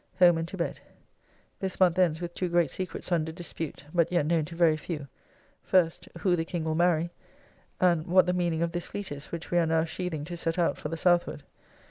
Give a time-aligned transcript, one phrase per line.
[0.17, 0.79] Home and to bed.
[1.59, 5.07] This month ends with two great secrets under dispute but yet known to very few:
[5.61, 7.11] first, Who the King will marry;
[7.79, 10.57] and What the meaning of this fleet is which we are now sheathing to set
[10.57, 11.43] out for the southward.